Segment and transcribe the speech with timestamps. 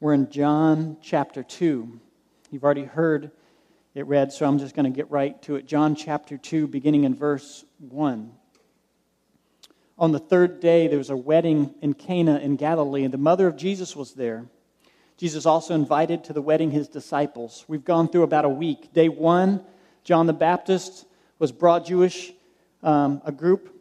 [0.00, 2.00] We're in John chapter 2.
[2.52, 3.32] You've already heard
[3.96, 5.66] it read, so I'm just going to get right to it.
[5.66, 8.30] John chapter 2, beginning in verse 1.
[9.98, 13.48] On the third day, there was a wedding in Cana in Galilee, and the mother
[13.48, 14.46] of Jesus was there.
[15.16, 17.64] Jesus also invited to the wedding his disciples.
[17.66, 18.92] We've gone through about a week.
[18.92, 19.64] Day one,
[20.04, 21.06] John the Baptist
[21.40, 22.32] was brought Jewish,
[22.84, 23.77] um, a group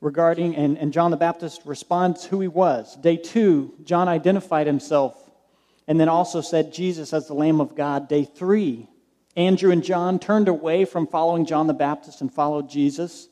[0.00, 2.96] regarding, and, and John the Baptist responds who he was.
[2.96, 5.28] Day two, John identified himself
[5.86, 8.08] and then also said Jesus as the Lamb of God.
[8.08, 8.88] Day three,
[9.36, 13.28] Andrew and John turned away from following John the Baptist and followed Jesus.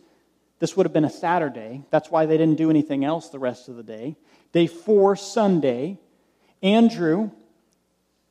[0.59, 1.84] This would have been a Saturday.
[1.91, 4.16] That's why they didn't do anything else the rest of the day.
[4.52, 5.98] Day four, Sunday,
[6.62, 7.30] Andrew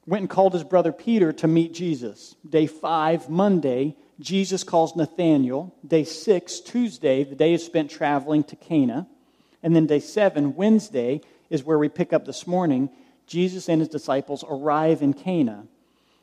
[0.07, 2.35] went and called his brother Peter to meet Jesus.
[2.48, 5.76] Day five, Monday, Jesus calls Nathanael.
[5.86, 9.08] Day six, Tuesday, the day is spent traveling to Cana.
[9.62, 12.90] And then day seven, Wednesday, is where we pick up this morning.
[13.27, 15.66] Jesus and his disciples arrive in Cana.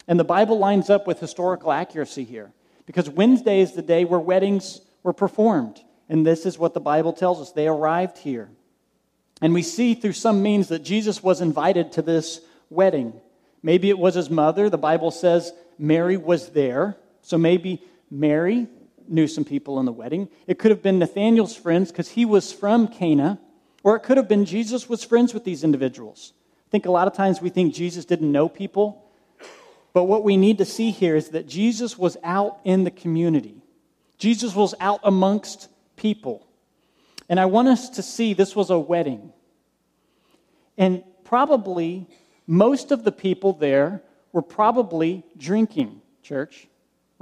[0.09, 2.53] And the Bible lines up with historical accuracy here
[2.87, 5.81] because Wednesday is the day where weddings were performed.
[6.09, 7.53] And this is what the Bible tells us.
[7.53, 8.51] They arrived here.
[9.41, 12.41] And we see through some means that Jesus was invited to this
[12.71, 13.21] wedding.
[13.63, 14.71] Maybe it was his mother.
[14.71, 16.97] The Bible says Mary was there.
[17.23, 18.67] So maybe Mary
[19.09, 20.29] knew some people in the wedding.
[20.47, 23.39] It could have been Nathaniel's friends because he was from Cana.
[23.85, 26.33] Or it could have been Jesus was friends with these individuals.
[26.69, 29.11] I think a lot of times we think Jesus didn't know people.
[29.93, 33.63] But what we need to see here is that Jesus was out in the community.
[34.19, 36.47] Jesus was out amongst people.
[37.29, 39.33] And I want us to see this was a wedding.
[40.79, 42.07] And probably
[42.47, 46.69] most of the people there were probably drinking, church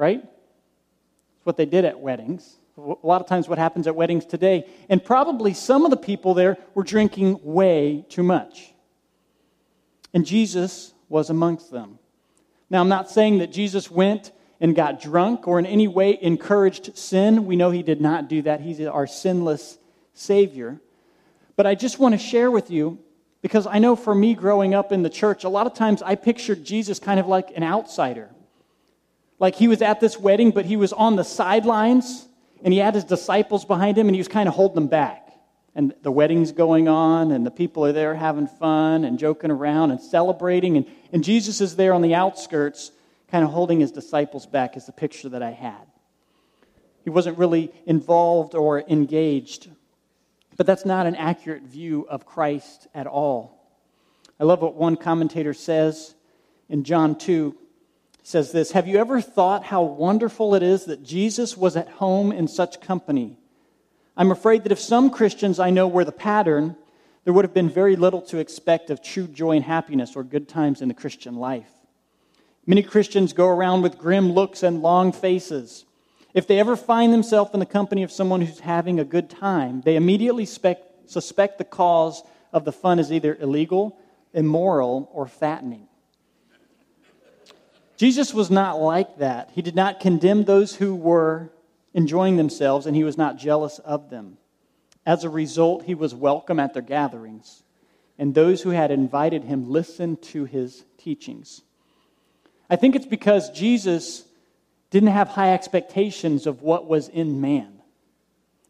[0.01, 0.23] right?
[0.23, 2.57] It's what they did at weddings.
[2.79, 4.67] A lot of times, what happens at weddings today.
[4.89, 8.73] And probably some of the people there were drinking way too much.
[10.15, 11.99] And Jesus was amongst them.
[12.71, 16.97] Now, I'm not saying that Jesus went and got drunk or in any way encouraged
[16.97, 17.45] sin.
[17.45, 18.63] We know he did not do that.
[18.63, 19.79] He's our sinless
[20.15, 20.81] Savior.
[21.57, 22.99] But I just want to share with you,
[23.43, 26.15] because I know for me growing up in the church, a lot of times I
[26.15, 28.31] pictured Jesus kind of like an outsider.
[29.41, 32.29] Like he was at this wedding, but he was on the sidelines
[32.63, 35.33] and he had his disciples behind him and he was kind of holding them back.
[35.75, 39.93] And the wedding's going on and the people are there having fun and joking around
[39.93, 40.77] and celebrating.
[40.77, 42.93] And, and Jesus is there on the outskirts,
[43.29, 45.87] kind of holding his disciples back, is the picture that I had.
[47.03, 49.71] He wasn't really involved or engaged.
[50.59, 53.57] But that's not an accurate view of Christ at all.
[54.39, 56.15] I love what one commentator says
[56.69, 57.57] in John 2
[58.31, 62.33] says this Have you ever thought how wonderful it is that Jesus was at home
[62.33, 63.39] in such company?
[64.17, 66.77] I'm afraid that if some Christians I know were the pattern,
[67.25, 70.49] there would have been very little to expect of true joy and happiness or good
[70.49, 71.71] times in the Christian life.
[72.67, 75.85] Many Christians go around with grim looks and long faces.
[76.33, 79.83] If they ever find themselves in the company of someone who's having a good time,
[79.85, 83.99] they immediately suspect, the cause of the fun is either illegal,
[84.33, 85.89] immoral, or fattening.
[88.01, 89.51] Jesus was not like that.
[89.53, 91.51] He did not condemn those who were
[91.93, 94.39] enjoying themselves, and he was not jealous of them.
[95.05, 97.63] As a result, he was welcome at their gatherings,
[98.19, 101.61] and those who had invited him listened to his teachings.
[102.71, 104.25] I think it's because Jesus
[104.89, 107.83] didn't have high expectations of what was in man.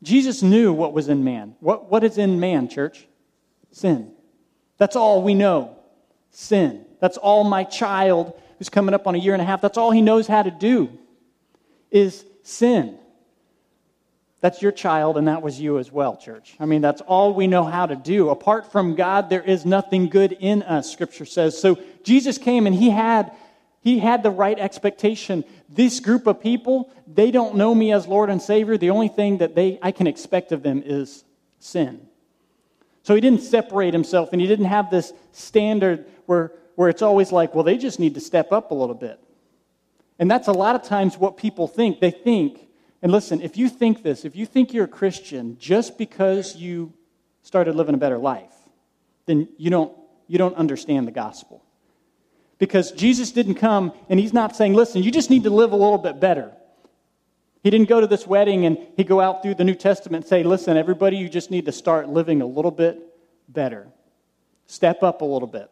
[0.02, 1.54] Jesus knew what was in man.
[1.60, 3.06] What, what is in man, church?
[3.70, 4.10] Sin.
[4.76, 5.76] That's all we know.
[6.32, 6.84] Sin.
[6.98, 9.90] That's all my child who's coming up on a year and a half, that's all
[9.90, 10.90] he knows how to do
[11.90, 12.98] is sin.
[14.42, 16.56] That's your child, and that was you as well, church.
[16.60, 18.28] I mean, that's all we know how to do.
[18.28, 21.58] Apart from God, there is nothing good in us, Scripture says.
[21.58, 23.32] So Jesus came and he had,
[23.80, 25.42] he had the right expectation.
[25.70, 28.76] This group of people, they don't know me as Lord and Savior.
[28.76, 31.24] The only thing that they, I can expect of them is
[31.60, 32.06] sin.
[33.04, 37.30] So he didn't separate himself, and he didn't have this standard where where it's always
[37.30, 39.20] like, well, they just need to step up a little bit.
[40.18, 42.00] And that's a lot of times what people think.
[42.00, 42.58] They think,
[43.02, 46.94] and listen, if you think this, if you think you're a Christian just because you
[47.42, 48.54] started living a better life,
[49.26, 49.92] then you don't,
[50.26, 51.62] you don't understand the gospel.
[52.58, 55.76] Because Jesus didn't come and he's not saying, listen, you just need to live a
[55.76, 56.50] little bit better.
[57.62, 60.28] He didn't go to this wedding and he go out through the New Testament and
[60.30, 62.98] say, listen, everybody, you just need to start living a little bit
[63.50, 63.86] better.
[64.64, 65.70] Step up a little bit.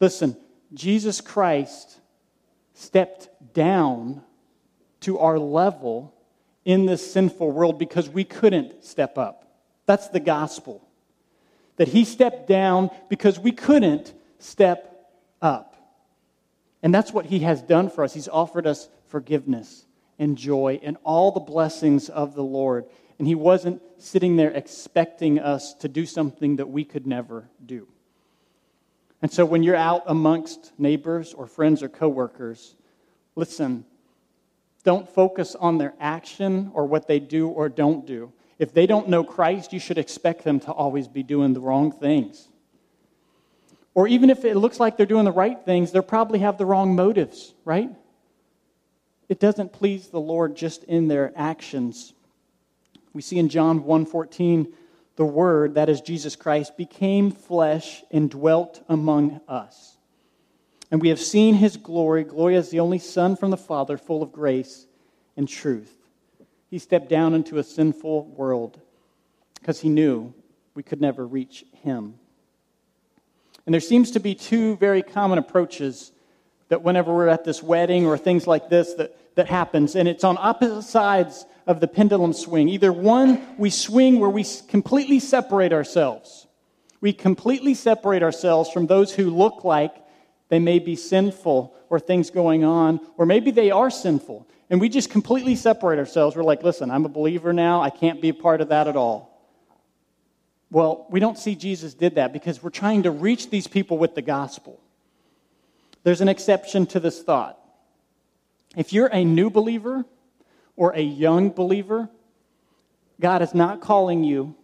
[0.00, 0.36] Listen,
[0.74, 1.98] Jesus Christ
[2.74, 4.22] stepped down
[5.00, 6.14] to our level
[6.64, 9.44] in this sinful world because we couldn't step up.
[9.86, 10.86] That's the gospel.
[11.76, 15.10] that he stepped down because we couldn't step
[15.40, 15.74] up.
[16.82, 18.14] And that's what he has done for us.
[18.14, 19.84] He's offered us forgiveness
[20.18, 22.86] and joy and all the blessings of the Lord.
[23.18, 27.88] And he wasn't sitting there expecting us to do something that we could never do.
[29.22, 32.74] And so when you're out amongst neighbors or friends or coworkers,
[33.34, 33.84] listen,
[34.84, 38.32] don't focus on their action or what they do or don't do.
[38.58, 41.92] If they don't know Christ, you should expect them to always be doing the wrong
[41.92, 42.48] things.
[43.94, 46.66] Or even if it looks like they're doing the right things, they probably have the
[46.66, 47.90] wrong motives, right?
[49.28, 52.12] It doesn't please the Lord just in their actions.
[53.12, 54.72] We see in John 1:14
[55.16, 59.96] the word that is Jesus Christ became flesh and dwelt among us.
[60.90, 64.22] And we have seen his glory, glory as the only son from the Father, full
[64.22, 64.86] of grace
[65.36, 65.92] and truth.
[66.70, 68.80] He stepped down into a sinful world
[69.54, 70.32] because he knew
[70.74, 72.14] we could never reach him.
[73.64, 76.12] And there seems to be two very common approaches
[76.68, 80.24] that whenever we're at this wedding or things like this that, that happens, and it's
[80.24, 82.68] on opposite sides of the pendulum swing.
[82.68, 86.46] Either one, we swing where we completely separate ourselves.
[87.00, 89.94] We completely separate ourselves from those who look like
[90.48, 94.48] they may be sinful or things going on, or maybe they are sinful.
[94.70, 96.34] And we just completely separate ourselves.
[96.34, 97.80] We're like, listen, I'm a believer now.
[97.80, 99.32] I can't be a part of that at all.
[100.70, 104.14] Well, we don't see Jesus did that because we're trying to reach these people with
[104.14, 104.80] the gospel.
[106.02, 107.58] There's an exception to this thought.
[108.76, 110.04] If you're a new believer
[110.76, 112.10] or a young believer,
[113.18, 114.54] God is not calling you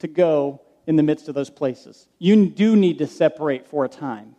[0.00, 2.08] to go in the midst of those places.
[2.18, 4.34] You do need to separate for a time.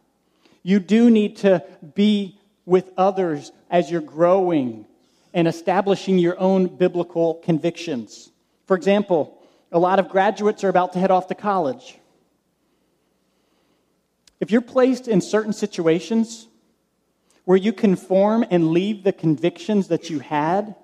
[0.61, 1.63] You do need to
[1.95, 4.85] be with others as you're growing
[5.33, 8.29] and establishing your own biblical convictions.
[8.65, 11.97] For example, a lot of graduates are about to head off to college.
[14.41, 16.47] If you're placed in certain situations
[17.47, 20.75] where you conform and leave the convictions that you had,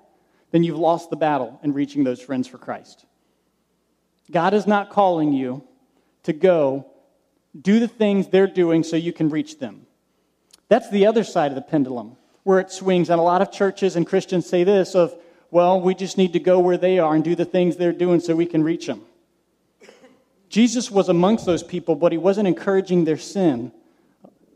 [0.50, 3.04] then you've lost the battle in reaching those friends for Christ.
[4.30, 5.62] God is not calling you
[6.22, 6.86] to go
[7.60, 9.84] do the things they're doing so you can reach them.
[10.70, 13.10] That's the other side of the pendulum where it swings.
[13.10, 15.14] And a lot of churches and Christians say this of,
[15.50, 18.20] well, we just need to go where they are and do the things they're doing
[18.20, 19.02] so we can reach them.
[20.48, 23.70] Jesus was amongst those people, but he wasn't encouraging their sin.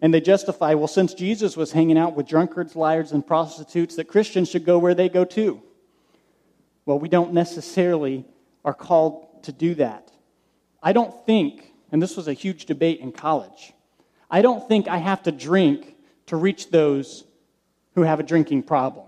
[0.00, 4.04] And they justify, well, since Jesus was hanging out with drunkards, liars, and prostitutes, that
[4.04, 5.62] Christians should go where they go too.
[6.86, 8.24] Well, we don't necessarily
[8.64, 10.12] are called to do that.
[10.82, 13.72] I don't think, and this was a huge debate in college,
[14.30, 15.96] I don't think I have to drink
[16.26, 17.24] to reach those
[17.94, 19.06] who have a drinking problem.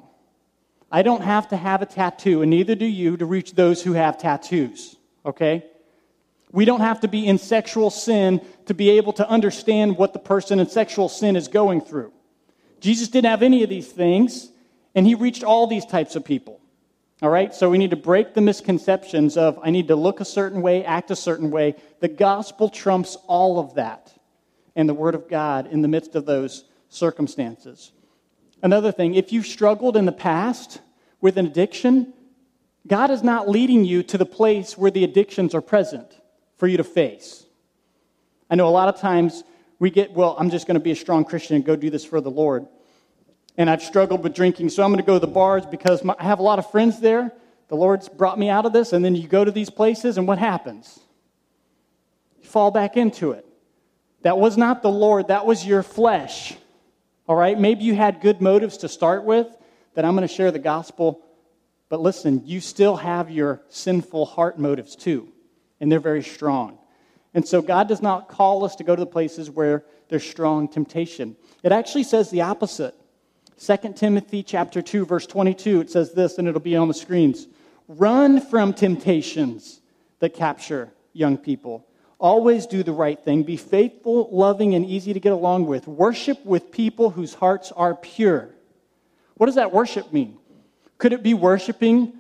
[0.91, 3.93] I don't have to have a tattoo, and neither do you, to reach those who
[3.93, 5.65] have tattoos, okay?
[6.52, 10.19] We don't have to be in sexual sin to be able to understand what the
[10.19, 12.12] person in sexual sin is going through.
[12.81, 14.50] Jesus didn't have any of these things,
[14.94, 16.61] and he reached all these types of people.
[17.23, 17.55] All right?
[17.55, 20.85] So we need to break the misconceptions of I need to look a certain way,
[20.85, 21.76] act a certain way.
[22.00, 24.12] The gospel trumps all of that
[24.75, 27.93] and the word of God in the midst of those circumstances.
[28.62, 30.81] Another thing, if you've struggled in the past
[31.20, 32.12] with an addiction,
[32.87, 36.19] God is not leading you to the place where the addictions are present
[36.60, 37.46] for you to face.
[38.50, 39.44] I know a lot of times
[39.79, 42.05] we get, well, I'm just going to be a strong Christian and go do this
[42.05, 42.67] for the Lord.
[43.56, 46.14] And I've struggled with drinking, so I'm going to go to the bars because my,
[46.19, 47.32] I have a lot of friends there.
[47.69, 50.29] The Lord's brought me out of this, and then you go to these places, and
[50.29, 51.00] what happens?
[52.43, 53.46] You fall back into it.
[54.20, 56.55] That was not the Lord, that was your flesh.
[57.26, 57.58] All right?
[57.58, 59.46] Maybe you had good motives to start with,
[59.94, 61.22] that I'm going to share the gospel.
[61.88, 65.30] But listen, you still have your sinful heart motives too
[65.81, 66.79] and they're very strong.
[67.34, 70.69] And so God does not call us to go to the places where there's strong
[70.69, 71.37] temptation.
[71.63, 72.94] It actually says the opposite.
[73.58, 77.46] 2 Timothy chapter 2 verse 22 it says this and it'll be on the screens.
[77.89, 79.81] Run from temptations
[80.19, 81.87] that capture young people.
[82.19, 83.44] Always do the right thing.
[83.44, 85.87] Be faithful, loving and easy to get along with.
[85.87, 88.51] Worship with people whose hearts are pure.
[89.37, 90.37] What does that worship mean?
[90.99, 92.13] Could it be worshiping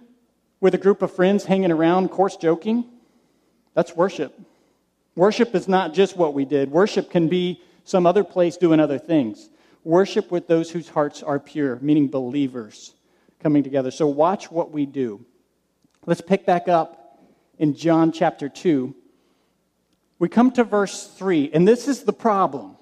[0.60, 2.86] with a group of friends hanging around, coarse joking?
[3.74, 4.38] That's worship.
[5.16, 8.98] Worship is not just what we did, worship can be some other place doing other
[8.98, 9.48] things.
[9.82, 12.94] Worship with those whose hearts are pure, meaning believers
[13.42, 13.90] coming together.
[13.90, 15.24] So watch what we do.
[16.06, 17.18] Let's pick back up
[17.58, 18.94] in John chapter 2.
[20.18, 22.76] We come to verse 3, and this is the problem.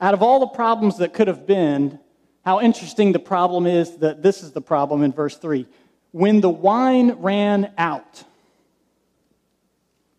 [0.00, 1.98] Out of all the problems that could have been,
[2.44, 5.66] how interesting the problem is that this is the problem in verse 3.
[6.10, 8.24] When the wine ran out,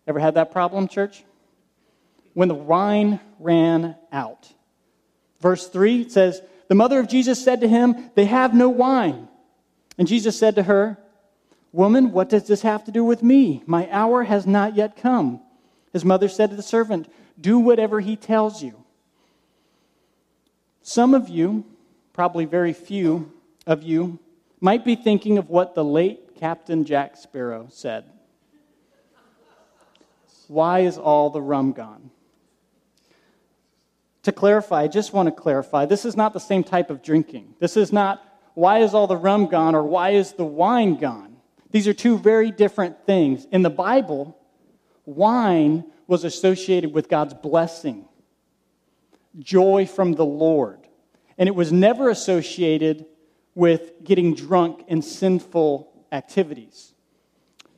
[0.08, 1.22] Ever had that problem, church?
[2.32, 4.50] When the wine ran out.
[5.40, 9.28] Verse 3 says, The mother of Jesus said to him, They have no wine.
[9.98, 10.96] And Jesus said to her,
[11.72, 13.62] Woman, what does this have to do with me?
[13.66, 15.42] My hour has not yet come.
[15.92, 17.06] His mother said to the servant,
[17.38, 18.82] Do whatever he tells you.
[20.82, 21.66] Some of you,
[22.14, 23.30] probably very few
[23.66, 24.18] of you,
[24.58, 28.04] might be thinking of what the late Captain Jack Sparrow said.
[30.48, 32.10] Why is all the rum gone?
[34.24, 37.54] To clarify, I just want to clarify this is not the same type of drinking.
[37.60, 38.22] This is not
[38.54, 41.36] why is all the rum gone or why is the wine gone.
[41.70, 43.46] These are two very different things.
[43.52, 44.36] In the Bible,
[45.04, 48.08] wine was associated with God's blessing,
[49.38, 50.80] joy from the Lord.
[51.36, 53.06] And it was never associated
[53.54, 56.94] with getting drunk in sinful activities.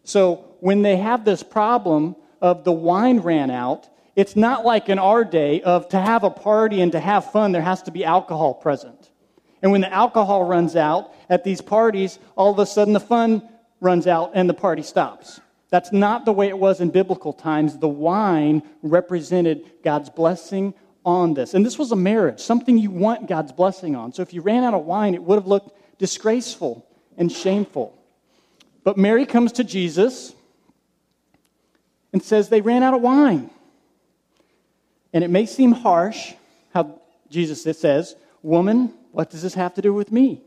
[0.04, 4.98] So when they have this problem of the wine ran out, it's not like in
[4.98, 8.04] our day of to have a party and to have fun, there has to be
[8.04, 9.10] alcohol present.
[9.62, 13.48] And when the alcohol runs out at these parties, all of a sudden the fun
[13.80, 15.40] runs out and the party stops.
[15.70, 17.78] That's not the way it was in biblical times.
[17.78, 21.54] The wine represented God's blessing on this.
[21.54, 24.12] And this was a marriage, something you want God's blessing on.
[24.12, 27.96] So if you ran out of wine, it would have looked disgraceful and shameful.
[28.82, 30.34] But Mary comes to Jesus
[32.12, 33.50] and says they ran out of wine.
[35.12, 36.34] And it may seem harsh
[36.72, 40.42] how Jesus says, Woman, what does this have to do with me?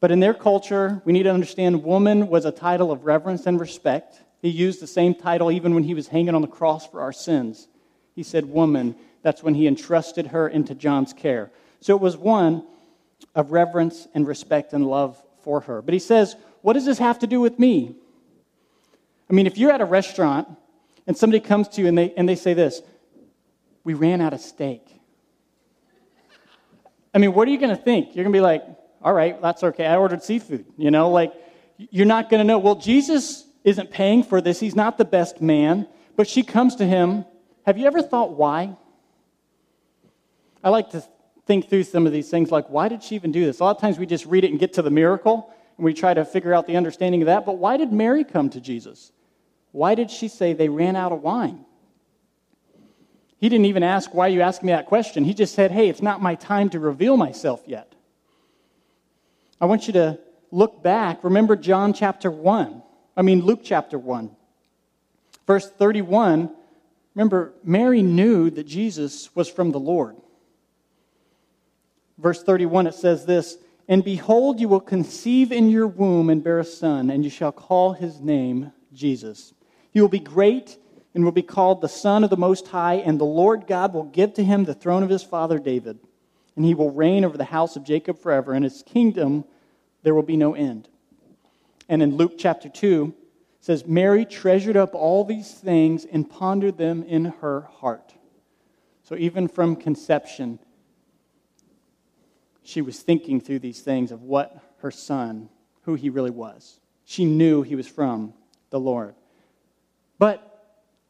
[0.00, 3.58] But in their culture, we need to understand woman was a title of reverence and
[3.58, 4.20] respect.
[4.40, 7.12] He used the same title even when he was hanging on the cross for our
[7.12, 7.66] sins.
[8.14, 8.94] He said, Woman.
[9.22, 11.50] That's when he entrusted her into John's care.
[11.80, 12.64] So it was one
[13.34, 15.82] of reverence and respect and love for her.
[15.82, 17.96] But he says, What does this have to do with me?
[19.30, 20.48] I mean, if you're at a restaurant
[21.06, 22.80] and somebody comes to you and they, and they say this,
[23.84, 24.82] We ran out of steak.
[27.14, 28.14] I mean, what are you going to think?
[28.14, 28.62] You're going to be like,
[29.02, 29.86] all right, that's okay.
[29.86, 30.66] I ordered seafood.
[30.76, 31.32] You know, like,
[31.76, 32.58] you're not going to know.
[32.58, 34.60] Well, Jesus isn't paying for this.
[34.60, 35.86] He's not the best man.
[36.16, 37.24] But she comes to him.
[37.64, 38.76] Have you ever thought why?
[40.62, 41.02] I like to
[41.46, 43.60] think through some of these things like, why did she even do this?
[43.60, 45.94] A lot of times we just read it and get to the miracle and we
[45.94, 47.46] try to figure out the understanding of that.
[47.46, 49.12] But why did Mary come to Jesus?
[49.72, 51.64] Why did she say they ran out of wine?
[53.38, 55.24] He didn't even ask, Why are you asking me that question?
[55.24, 57.94] He just said, Hey, it's not my time to reveal myself yet.
[59.60, 60.18] I want you to
[60.50, 61.22] look back.
[61.24, 62.82] Remember John chapter 1.
[63.16, 64.30] I mean, Luke chapter 1.
[65.46, 66.50] Verse 31.
[67.14, 70.16] Remember, Mary knew that Jesus was from the Lord.
[72.16, 73.58] Verse 31, it says this
[73.88, 77.52] And behold, you will conceive in your womb and bear a son, and you shall
[77.52, 79.54] call his name Jesus.
[79.90, 80.76] He will be great
[81.14, 84.04] and will be called the Son of the Most High, and the Lord God will
[84.04, 85.98] give to him the throne of his father David
[86.58, 89.44] and he will reign over the house of Jacob forever, and his kingdom
[90.02, 90.88] there will be no end.
[91.88, 93.14] And in Luke chapter 2,
[93.60, 98.12] says, Mary treasured up all these things and pondered them in her heart.
[99.04, 100.58] So even from conception,
[102.64, 105.50] she was thinking through these things of what her son,
[105.82, 106.80] who he really was.
[107.04, 108.34] She knew he was from
[108.70, 109.14] the Lord.
[110.18, 110.44] But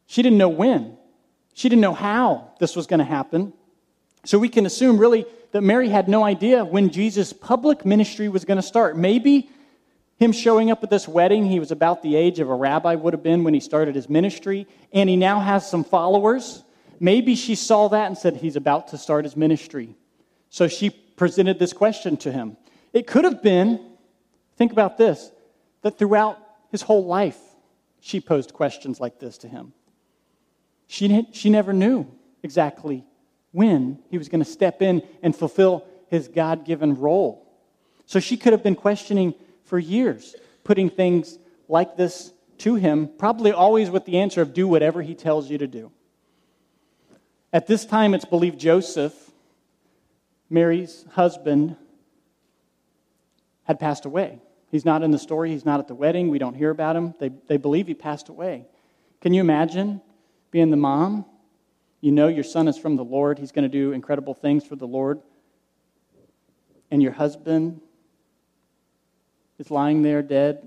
[0.06, 0.96] she didn't know when.
[1.54, 3.52] She didn't know how this was going to happen.
[4.24, 8.44] So we can assume, really, that Mary had no idea when Jesus' public ministry was
[8.44, 8.96] going to start.
[8.96, 9.50] Maybe
[10.18, 13.12] him showing up at this wedding, he was about the age of a rabbi would
[13.12, 16.62] have been when he started his ministry, and he now has some followers.
[17.00, 19.96] Maybe she saw that and said, He's about to start his ministry.
[20.50, 22.56] So she presented this question to him.
[22.92, 23.80] It could have been,
[24.56, 25.30] think about this,
[25.82, 26.38] that throughout
[26.70, 27.38] his whole life,
[28.00, 29.72] she posed questions like this to him.
[30.86, 32.06] She, she never knew
[32.42, 33.04] exactly
[33.52, 37.46] when he was going to step in and fulfill his God given role.
[38.06, 41.38] So she could have been questioning for years, putting things
[41.68, 45.58] like this to him, probably always with the answer of do whatever he tells you
[45.58, 45.92] to do.
[47.52, 49.14] At this time, it's believed Joseph,
[50.50, 51.76] Mary's husband,
[53.64, 54.40] had passed away.
[54.70, 57.14] He's not in the story, he's not at the wedding, we don't hear about him.
[57.18, 58.66] They, they believe he passed away.
[59.20, 60.00] Can you imagine
[60.50, 61.24] being the mom
[62.00, 64.76] you know your son is from the Lord, he's going to do incredible things for
[64.76, 65.20] the Lord.
[66.90, 67.80] And your husband
[69.58, 70.66] is lying there dead.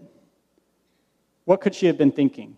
[1.45, 2.57] What could she have been thinking?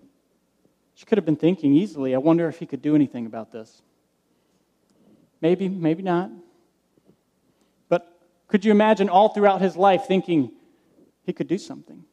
[0.95, 3.81] She could have been thinking easily, I wonder if he could do anything about this.
[5.39, 6.31] Maybe, maybe not.
[7.89, 8.07] But
[8.47, 10.51] could you imagine all throughout his life thinking
[11.23, 12.03] he could do something?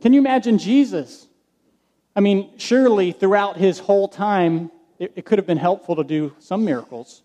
[0.00, 1.28] Can you imagine Jesus
[2.18, 6.34] I mean, surely throughout his whole time, it, it could have been helpful to do
[6.40, 7.22] some miracles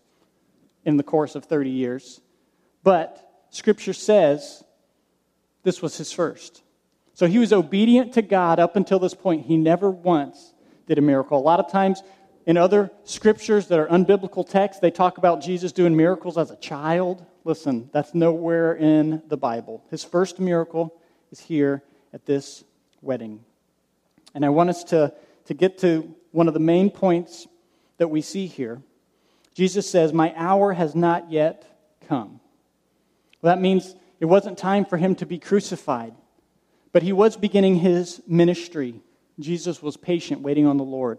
[0.84, 2.20] in the course of 30 years.
[2.84, 4.62] But Scripture says
[5.64, 6.62] this was his first.
[7.12, 9.46] So he was obedient to God up until this point.
[9.46, 10.54] He never once
[10.86, 11.40] did a miracle.
[11.40, 12.00] A lot of times
[12.46, 16.56] in other scriptures that are unbiblical texts, they talk about Jesus doing miracles as a
[16.56, 17.26] child.
[17.42, 19.82] Listen, that's nowhere in the Bible.
[19.90, 20.94] His first miracle
[21.34, 22.62] is here at this
[23.02, 23.40] wedding.
[24.36, 25.12] And I want us to,
[25.46, 27.48] to get to one of the main points
[27.98, 28.80] that we see here.
[29.52, 31.64] Jesus says, My hour has not yet
[32.06, 32.38] come.
[33.42, 36.14] Well, that means it wasn't time for him to be crucified,
[36.92, 39.00] but he was beginning his ministry.
[39.40, 41.18] Jesus was patient, waiting on the Lord.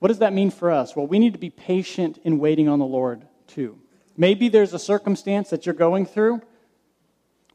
[0.00, 0.96] What does that mean for us?
[0.96, 3.78] Well, we need to be patient in waiting on the Lord, too.
[4.16, 6.42] Maybe there's a circumstance that you're going through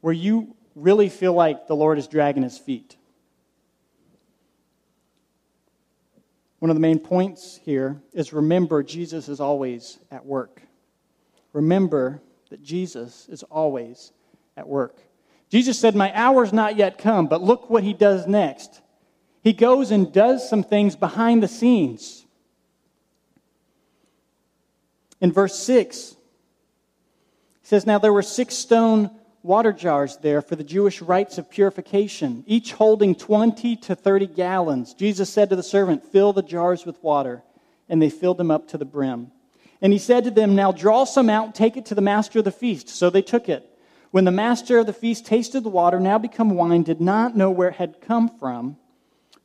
[0.00, 2.96] where you really feel like the Lord is dragging his feet.
[6.58, 10.62] One of the main points here is remember Jesus is always at work.
[11.52, 14.12] Remember that Jesus is always
[14.56, 14.98] at work.
[15.50, 18.80] Jesus said, My hour's not yet come, but look what he does next.
[19.42, 22.24] He goes and does some things behind the scenes.
[25.20, 26.16] In verse 6, he
[27.62, 29.10] says, Now there were six stone
[29.44, 34.94] water jars there for the Jewish rites of purification, each holding 20 to 30 gallons.
[34.94, 37.42] Jesus said to the servant, Fill the jars with water.
[37.86, 39.30] And they filled them up to the brim.
[39.82, 42.38] And he said to them, Now draw some out and take it to the master
[42.38, 42.88] of the feast.
[42.88, 43.70] So they took it.
[44.10, 47.50] When the master of the feast tasted the water, now become wine, did not know
[47.50, 48.78] where it had come from,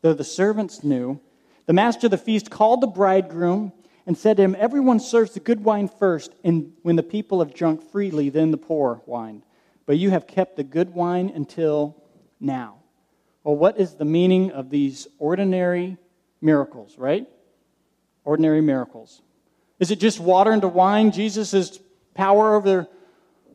[0.02, 1.20] though the servants knew,
[1.66, 3.74] the master of the feast called the bridegroom
[4.08, 7.54] and said to him, Everyone serves the good wine first, and when the people have
[7.54, 9.44] drunk freely, then the poor wine
[9.90, 11.96] but you have kept the good wine until
[12.40, 12.76] now.
[13.44, 15.98] Well, what is the meaning of these ordinary
[16.42, 17.26] miracles, right?
[18.24, 19.24] Ordinary miracles.
[19.80, 21.10] Is it just water into wine?
[21.10, 21.80] Jesus'
[22.14, 22.86] power over,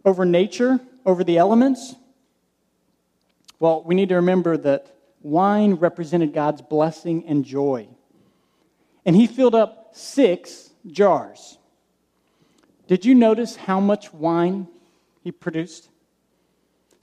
[0.05, 1.95] over nature, over the elements?
[3.61, 7.87] Well, we need to remember that wine represented God's blessing and joy.
[9.07, 11.59] And he filled up six jars.
[12.89, 14.67] Did you notice how much wine
[15.23, 15.91] he produced?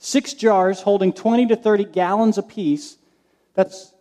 [0.02, 2.96] Six jars holding 20 to 30 gallons apiece.
[3.54, 3.94] That's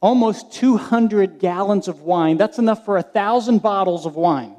[0.00, 2.36] almost 200 gallons of wine.
[2.36, 4.54] That's enough for a thousand bottles of wine.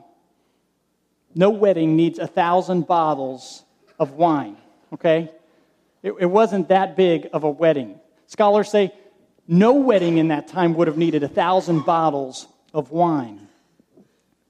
[1.35, 3.63] No wedding needs a thousand bottles
[3.99, 4.57] of wine,
[4.93, 5.31] okay?
[6.01, 7.99] It, it wasn't that big of a wedding.
[8.25, 8.91] Scholars say
[9.47, 13.47] no wedding in that time would have needed a thousand bottles of wine.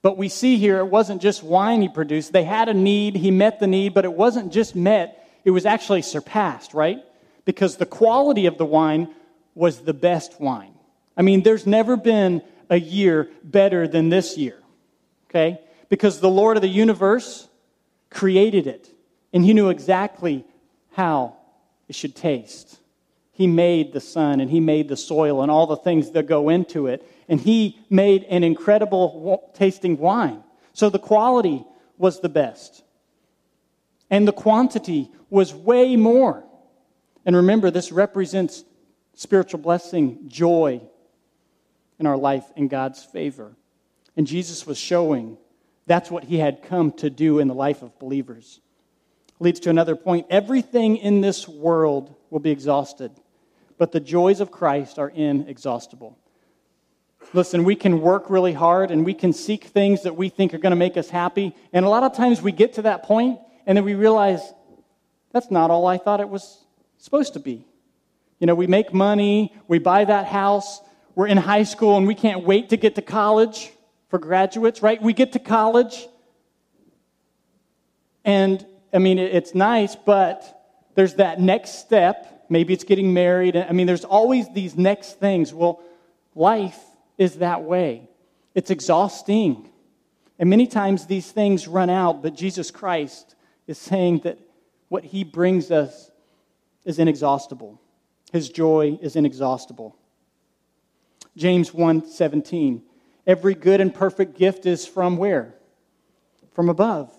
[0.01, 2.31] But we see here it wasn't just wine he produced.
[2.31, 5.65] They had a need, he met the need, but it wasn't just met, it was
[5.65, 7.01] actually surpassed, right?
[7.45, 9.07] Because the quality of the wine
[9.55, 10.73] was the best wine.
[11.15, 14.61] I mean, there's never been a year better than this year,
[15.29, 15.61] okay?
[15.87, 17.47] Because the Lord of the universe
[18.09, 18.89] created it,
[19.31, 20.43] and He knew exactly
[20.91, 21.37] how
[21.87, 22.81] it should taste.
[23.31, 26.49] He made the sun, and He made the soil, and all the things that go
[26.49, 30.43] into it, and He made an incredible tasting wine.
[30.73, 31.65] So the quality
[31.97, 32.83] was the best.
[34.09, 36.43] And the quantity was way more.
[37.25, 38.63] And remember, this represents
[39.13, 40.81] spiritual blessing, joy
[41.99, 43.55] in our life, in God's favor.
[44.15, 45.37] And Jesus was showing
[45.85, 48.61] that's what he had come to do in the life of believers.
[49.39, 53.11] Leads to another point everything in this world will be exhausted,
[53.77, 56.17] but the joys of Christ are inexhaustible.
[57.33, 60.59] Listen, we can work really hard and we can seek things that we think are
[60.59, 61.55] going to make us happy.
[61.73, 64.41] And a lot of times we get to that point and then we realize
[65.33, 66.65] that's not all I thought it was
[66.97, 67.67] supposed to be.
[68.39, 70.79] You know, we make money, we buy that house,
[71.15, 73.71] we're in high school, and we can't wait to get to college
[74.09, 75.01] for graduates, right?
[75.01, 76.07] We get to college,
[78.23, 80.63] and I mean, it's nice, but
[80.95, 82.45] there's that next step.
[82.49, 83.57] Maybe it's getting married.
[83.57, 85.53] I mean, there's always these next things.
[85.53, 85.81] Well,
[86.35, 86.79] life
[87.17, 88.09] is that way,
[88.55, 89.69] it's exhausting.
[90.39, 93.35] And many times these things run out, but Jesus Christ
[93.67, 94.39] is saying that
[94.89, 96.09] what he brings us
[96.85, 97.79] is inexhaustible.
[98.31, 99.95] His joy is inexhaustible.
[101.35, 102.81] James 1:17
[103.25, 105.53] Every good and perfect gift is from where?
[106.53, 107.11] From above,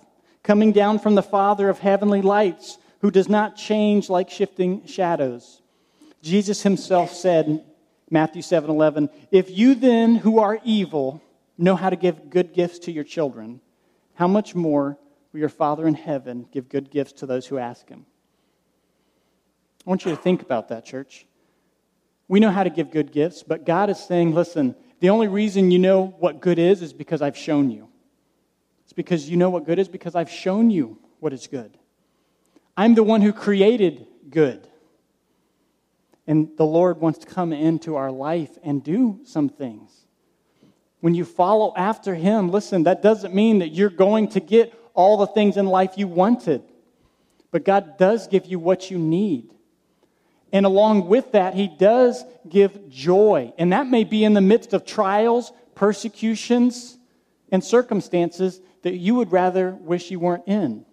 [0.42, 5.60] coming down from the Father of heavenly lights, who does not change like shifting shadows.
[6.22, 7.64] Jesus himself said in
[8.10, 11.20] Matthew 7:11, "If you then who are evil
[11.58, 13.60] know how to give good gifts to your children,
[14.14, 14.98] how much more
[15.36, 18.06] your Father in heaven give good gifts to those who ask him?
[19.86, 21.26] I want you to think about that, church.
[22.28, 25.70] We know how to give good gifts, but God is saying, listen, the only reason
[25.70, 27.88] you know what good is is because I've shown you.
[28.84, 31.76] It's because you know what good is because I've shown you what is good.
[32.76, 34.66] I'm the one who created good.
[36.26, 39.90] And the Lord wants to come into our life and do some things.
[41.00, 45.16] When you follow after Him, listen, that doesn't mean that you're going to get all
[45.16, 46.60] the things in life you wanted.
[47.52, 49.54] But God does give you what you need.
[50.52, 53.52] And along with that, He does give joy.
[53.58, 56.98] And that may be in the midst of trials, persecutions,
[57.52, 60.84] and circumstances that you would rather wish you weren't in.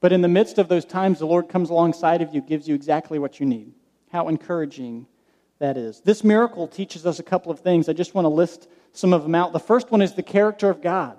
[0.00, 2.74] But in the midst of those times, the Lord comes alongside of you, gives you
[2.74, 3.74] exactly what you need.
[4.10, 5.06] How encouraging
[5.58, 6.00] that is.
[6.00, 7.90] This miracle teaches us a couple of things.
[7.90, 9.52] I just want to list some of them out.
[9.52, 11.18] The first one is the character of God.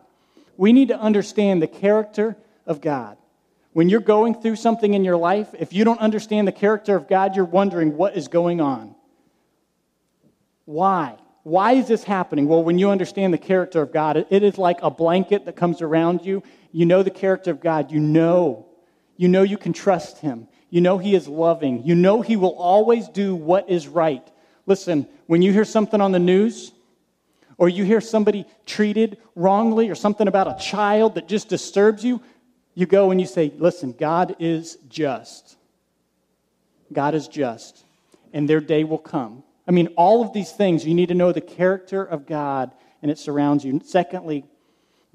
[0.58, 3.18] We need to understand the character of God.
[3.74, 7.10] When you're going through something in your life, if you don't understand the character of
[7.10, 8.96] God, you're wondering what is going on.
[10.64, 11.18] Why?
[11.44, 12.48] Why is this happening?
[12.48, 15.82] Well, when you understand the character of God, it is like a blanket that comes
[15.82, 16.42] around you.
[16.72, 17.92] You know the character of God.
[17.92, 18.66] You know.
[19.18, 20.48] You know you can trust Him.
[20.70, 21.84] You know He is loving.
[21.86, 24.28] You know He will always do what is right.
[24.66, 26.72] Listen, when you hear something on the news,
[27.58, 32.22] or you hear somebody treated wrongly, or something about a child that just disturbs you,
[32.74, 35.58] you go and you say, Listen, God is just.
[36.92, 37.84] God is just.
[38.34, 39.44] And their day will come.
[39.68, 43.10] I mean, all of these things, you need to know the character of God and
[43.10, 43.82] it surrounds you.
[43.84, 44.46] Secondly,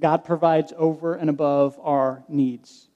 [0.00, 2.88] God provides over and above our needs.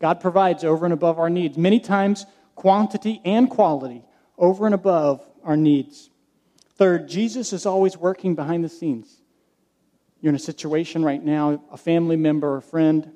[0.00, 1.58] God provides over and above our needs.
[1.58, 4.02] Many times, quantity and quality,
[4.38, 6.09] over and above our needs.
[6.80, 9.20] Third, Jesus is always working behind the scenes.
[10.22, 13.12] You're in a situation right now, a family member, a friend,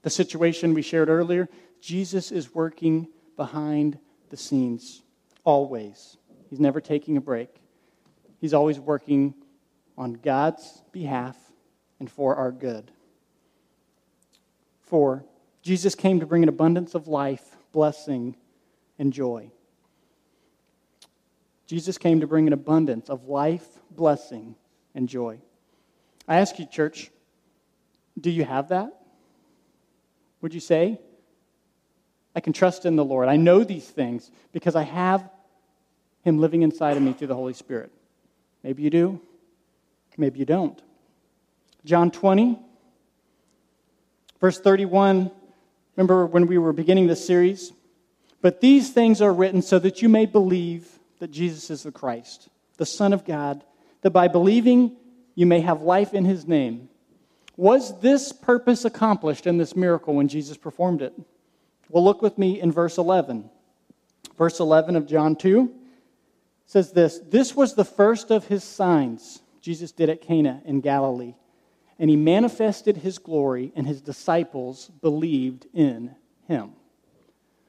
[0.00, 1.50] the situation we shared earlier,
[1.82, 3.98] Jesus is working behind
[4.30, 5.02] the scenes
[5.44, 6.16] always.
[6.48, 7.50] He's never taking a break.
[8.40, 9.34] He's always working
[9.98, 11.36] on God's behalf
[12.00, 12.90] and for our good.
[14.80, 15.26] Four,
[15.60, 18.34] Jesus came to bring an abundance of life, blessing,
[18.98, 19.50] and joy.
[21.66, 24.54] Jesus came to bring an abundance of life, blessing,
[24.94, 25.38] and joy.
[26.28, 27.10] I ask you, church,
[28.20, 28.96] do you have that?
[30.46, 31.00] would you say?
[32.36, 33.28] I can trust in the Lord.
[33.28, 35.28] I know these things because I have
[36.22, 37.90] Him living inside of me through the Holy Spirit.
[38.62, 39.20] Maybe you do,
[40.16, 40.80] maybe you don't.
[41.84, 42.60] John 20,
[44.40, 45.32] verse 31.
[45.96, 47.72] Remember when we were beginning this series?
[48.40, 52.48] But these things are written so that you may believe that Jesus is the Christ,
[52.76, 53.64] the Son of God,
[54.02, 54.96] that by believing
[55.34, 56.88] you may have life in His name.
[57.56, 61.14] Was this purpose accomplished in this miracle when Jesus performed it?
[61.88, 63.48] Well, look with me in verse 11.
[64.36, 65.72] Verse 11 of John 2
[66.66, 71.34] says this This was the first of his signs Jesus did at Cana in Galilee,
[71.98, 76.14] and he manifested his glory, and his disciples believed in
[76.48, 76.72] him.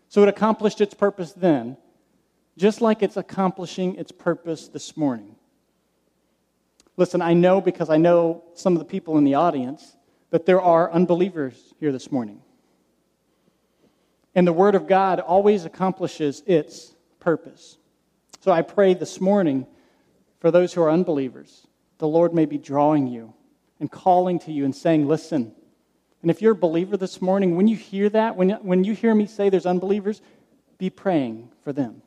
[0.09, 1.77] So it accomplished its purpose then,
[2.57, 5.35] just like it's accomplishing its purpose this morning.
[6.97, 9.95] Listen, I know because I know some of the people in the audience
[10.31, 12.41] that there are unbelievers here this morning.
[14.33, 17.77] And the Word of God always accomplishes its purpose.
[18.41, 19.67] So I pray this morning
[20.39, 21.67] for those who are unbelievers,
[21.97, 23.33] the Lord may be drawing you
[23.79, 25.53] and calling to you and saying, Listen.
[26.23, 29.13] And if you're a believer this morning, when you hear that, when, when you hear
[29.13, 30.21] me say there's unbelievers,
[30.77, 32.01] be praying for them,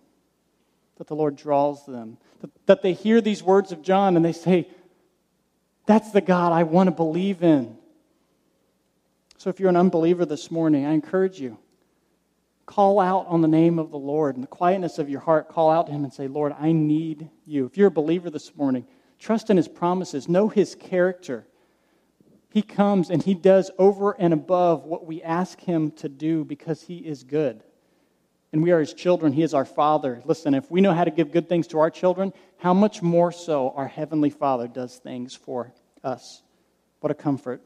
[1.00, 4.34] that the Lord draws them, that, that they hear these words of John and they
[4.34, 4.68] say,
[5.86, 7.78] that's the God I want to believe in.
[9.38, 11.56] So if you're an unbeliever this morning, I encourage you.
[12.66, 14.34] Call out on the name of the Lord.
[14.34, 17.30] In the quietness of your heart, call out to Him and say, Lord, I need
[17.46, 17.64] you.
[17.64, 18.86] If you're a believer this morning,
[19.18, 21.46] trust in His promises, know His character.
[22.50, 26.82] He comes and He does over and above what we ask Him to do because
[26.82, 27.62] He is good.
[28.52, 29.32] And we are His children.
[29.32, 30.22] He is our Father.
[30.24, 33.30] Listen, if we know how to give good things to our children, how much more
[33.30, 36.42] so our Heavenly Father does things for us.
[37.00, 37.62] What a comfort.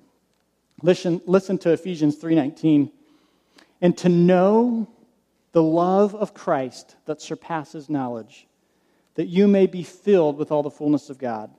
[0.82, 2.90] Listen, listen to Ephesians 3:19.
[3.80, 4.88] And to know
[5.52, 8.46] the love of Christ that surpasses knowledge,
[9.14, 11.50] that you may be filled with all the fullness of God.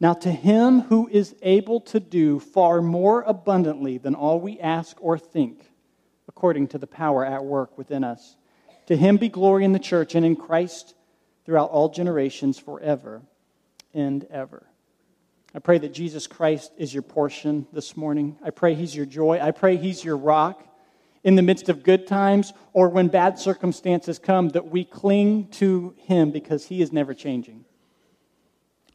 [0.00, 4.96] Now, to him who is able to do far more abundantly than all we ask
[5.00, 5.70] or think,
[6.30, 8.36] according to the power at work within us,
[8.86, 10.94] to him be glory in the church and in Christ
[11.44, 13.20] throughout all generations, forever
[13.92, 14.64] and ever.
[15.52, 18.38] I pray that Jesus Christ is your portion this morning.
[18.44, 19.40] I pray he's your joy.
[19.42, 20.64] I pray he's your rock.
[21.24, 25.94] in the midst of good times or when bad circumstances come, that we cling to
[25.98, 27.64] Him because He is never changing.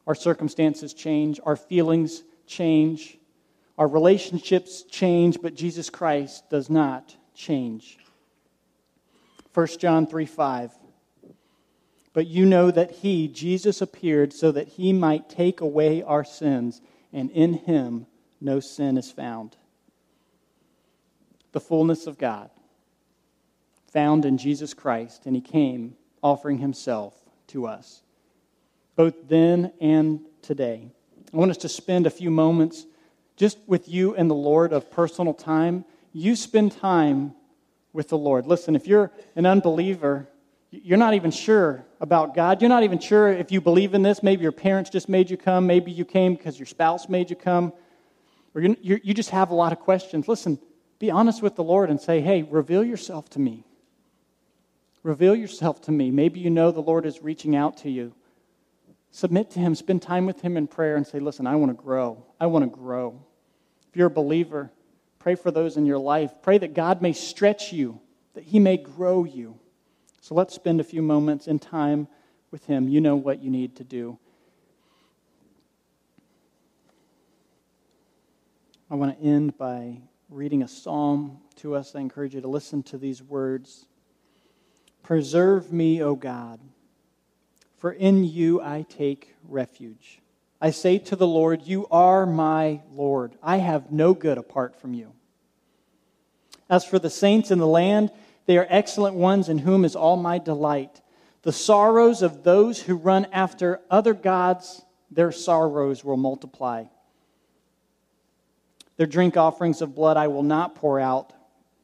[0.08, 3.19] Our circumstances change, our feelings change,
[3.78, 7.98] our relationships change, but Jesus Christ does not change.
[9.54, 10.71] 1 John 3 5.
[12.13, 16.82] But you know that He, Jesus, appeared so that He might take away our sins,
[17.12, 18.08] and in Him
[18.41, 19.58] no sin is found
[21.56, 22.50] the fullness of God,
[23.93, 27.17] found in Jesus Christ, and he came offering himself
[27.48, 28.02] to us,
[28.98, 30.91] both then and today.
[31.34, 32.86] I want us to spend a few moments
[33.38, 35.86] just with you and the Lord of personal time.
[36.17, 37.34] You spend time
[37.91, 38.47] with the Lord.
[38.47, 40.30] Listen, if you're an unbeliever,
[40.71, 42.62] you're not even sure about God.
[42.62, 44.23] You're not even sure if you believe in this.
[44.23, 45.67] Maybe your parents just made you come.
[45.67, 47.73] Maybe you came because your spouse made you come.
[48.54, 50.30] Or you, you just have a lot of questions.
[50.30, 50.58] Listen,
[50.99, 53.65] be honest with the Lord and say, hey, reveal yourself to me.
[55.04, 56.12] Reveal yourself to me.
[56.12, 58.13] Maybe you know the Lord is reaching out to you.
[59.12, 61.84] Submit to Him, spend time with Him in prayer, and say, listen, I want to
[61.84, 62.25] grow.
[62.39, 63.21] I want to grow.
[63.89, 64.71] If you're a believer,
[65.26, 66.32] pray for those in your life.
[66.44, 68.00] Pray that God may stretch you,
[68.36, 69.58] that He may grow you.
[70.22, 72.08] So let's spend a few moments in time
[72.52, 72.88] with Him.
[72.88, 74.20] You know what you need to do.
[78.92, 79.98] I want to end by
[80.30, 83.88] reading a psalm to us, I encourage you to listen to these words
[85.02, 86.60] Preserve me, O God,
[87.78, 90.22] for in you I take refuge.
[90.62, 93.36] I say to the Lord, You are my Lord.
[93.44, 95.12] I have no good apart from you.
[96.70, 98.12] As for the saints in the land,
[98.46, 101.02] they are excellent ones in whom is all my delight.
[101.44, 106.86] The sorrows of those who run after other gods, their sorrows will multiply.
[108.98, 111.34] Their drink offerings of blood I will not pour out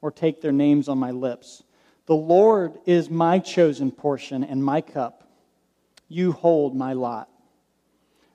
[0.02, 1.64] or take their names on my lips.
[2.06, 5.28] The Lord is my chosen portion and my cup.
[6.08, 7.30] You hold my lot.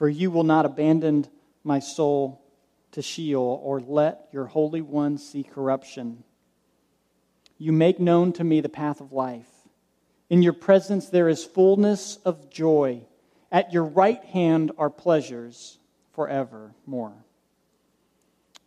[0.00, 1.26] For you will not abandon
[1.62, 2.40] my soul
[2.92, 6.24] to Sheol, or let your Holy One see corruption.
[7.58, 9.50] You make known to me the path of life.
[10.30, 13.02] In your presence there is fullness of joy.
[13.52, 15.78] At your right hand are pleasures
[16.14, 17.12] forevermore.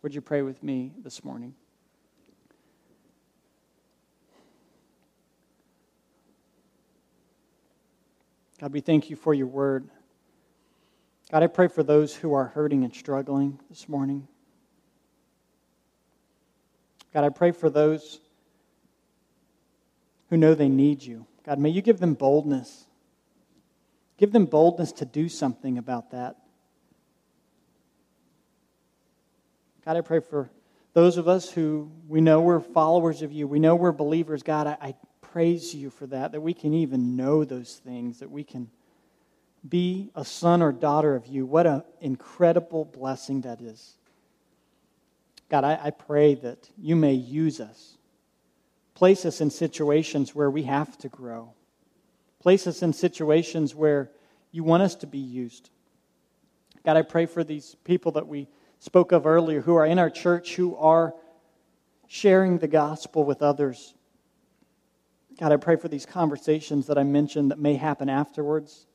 [0.02, 1.56] Would you pray with me this morning?
[8.60, 9.90] God, we thank you for your word.
[11.30, 14.28] God, I pray for those who are hurting and struggling this morning.
[17.12, 18.20] God, I pray for those
[20.28, 21.26] who know they need you.
[21.46, 22.86] God, may you give them boldness.
[24.16, 26.36] Give them boldness to do something about that.
[29.84, 30.50] God, I pray for
[30.92, 34.42] those of us who we know we're followers of you, we know we're believers.
[34.42, 38.30] God, I, I praise you for that, that we can even know those things, that
[38.30, 38.70] we can
[39.66, 41.46] be a son or daughter of you.
[41.46, 43.96] What an incredible blessing that is.
[45.48, 47.96] God, I, I pray that you may use us.
[48.94, 51.52] Place us in situations where we have to grow.
[52.40, 54.10] Place us in situations where
[54.52, 55.70] you want us to be used.
[56.84, 58.48] God, I pray for these people that we
[58.78, 61.14] spoke of earlier who are in our church who are
[62.06, 63.94] sharing the gospel with others.
[65.40, 68.86] God, I pray for these conversations that I mentioned that may happen afterwards.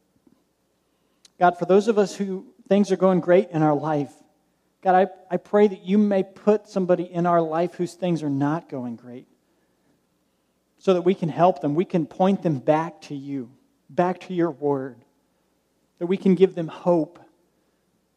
[1.40, 4.12] God, for those of us who things are going great in our life,
[4.82, 8.30] God, I, I pray that you may put somebody in our life whose things are
[8.30, 9.28] not going great
[10.78, 11.76] so that we can help them.
[11.76, 13.52] We can point them back to you,
[13.90, 15.04] back to your word,
[15.98, 17.20] that we can give them hope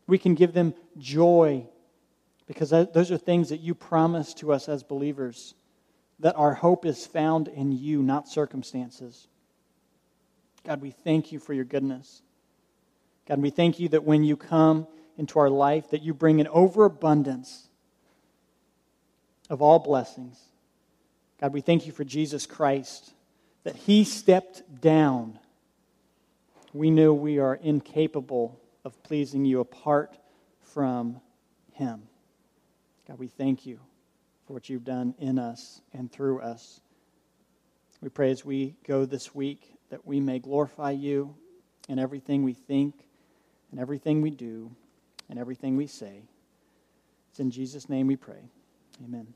[0.07, 1.67] we can give them joy
[2.47, 5.55] because those are things that you promise to us as believers
[6.19, 9.29] that our hope is found in you, not circumstances.
[10.65, 12.23] God, we thank you for your goodness.
[13.27, 16.49] God, we thank you that when you come into our life, that you bring an
[16.49, 17.69] overabundance
[19.49, 20.41] of all blessings.
[21.41, 23.13] God, we thank you for Jesus Christ,
[23.65, 25.39] that he stepped down.
[26.73, 30.17] We know we are incapable of pleasing you apart
[30.61, 31.21] from
[31.73, 32.03] Him.
[33.07, 33.79] God, we thank you
[34.47, 36.81] for what you've done in us and through us.
[38.01, 41.35] We pray as we go this week that we may glorify you
[41.89, 42.95] in everything we think
[43.73, 44.71] and everything we do
[45.29, 46.23] and everything we say.
[47.31, 48.51] It's in Jesus' name we pray.
[49.05, 49.27] Amen.